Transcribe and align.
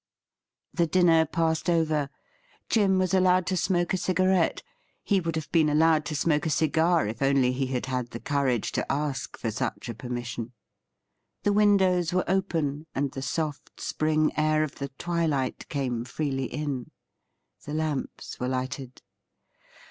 The 0.73 0.87
dinner 0.87 1.27
passed 1.27 1.69
over. 1.69 2.09
Jim 2.71 2.97
was 2.97 3.13
allowed 3.13 3.45
to 3.45 3.55
smoke 3.55 3.93
a 3.93 3.97
cigarette; 3.97 4.63
he 5.03 5.19
would 5.19 5.35
have 5.35 5.51
been 5.51 5.69
allowed 5.69 6.05
to 6.05 6.15
smoke 6.15 6.47
a 6.47 6.49
cigar 6.49 7.05
if 7.05 7.21
only 7.21 7.51
he 7.51 7.67
had 7.67 7.85
had 7.85 8.09
the 8.09 8.19
courage 8.19 8.71
to 8.71 8.91
ask 8.91 9.37
for 9.37 9.51
such 9.51 9.89
a 9.89 9.93
permission. 9.93 10.53
The 11.43 11.53
windows 11.53 12.13
were 12.13 12.25
open, 12.27 12.87
and 12.95 13.11
the 13.11 13.21
soft 13.21 13.79
spring 13.79 14.31
air 14.35 14.63
of 14.63 14.73
the 14.79 14.89
twilight 14.97 15.69
came 15.69 16.03
freely 16.03 16.45
in. 16.45 16.89
The 17.65 17.75
lamps 17.75 18.39
were 18.39 18.47
lighted. 18.47 19.03